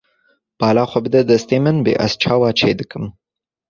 Bala 0.59 0.83
xwe 0.89 0.99
bide 1.03 1.21
destê 1.29 1.57
min 1.65 1.77
bê 1.85 1.93
ez 2.05 2.13
çawa 2.21 2.49
çêdikim. 2.59 3.05